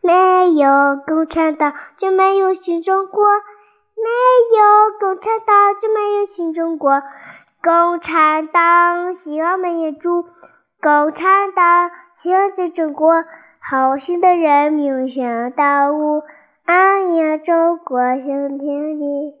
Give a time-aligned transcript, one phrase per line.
[0.00, 7.02] 没有共产党就没有新中国，没有共产党就没有新中国。
[7.62, 10.22] 共产党希望民祝，
[10.80, 13.24] 共产党希望这中国。
[13.60, 16.22] 好心的人民想到我，
[16.64, 19.37] 安呀中国向天地。